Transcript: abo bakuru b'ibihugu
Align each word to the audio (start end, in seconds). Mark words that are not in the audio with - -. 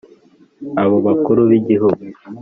abo 0.83 0.97
bakuru 1.05 1.41
b'ibihugu 1.49 2.03